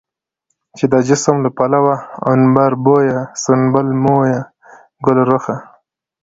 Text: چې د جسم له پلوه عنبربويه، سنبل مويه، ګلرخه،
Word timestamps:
چې 0.77 0.85
د 0.93 0.95
جسم 1.09 1.35
له 1.45 1.49
پلوه 1.57 1.95
عنبربويه، 2.29 3.19
سنبل 3.43 3.87
مويه، 4.03 4.41
ګلرخه، 5.05 5.57